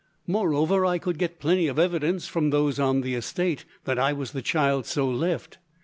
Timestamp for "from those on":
2.27-3.01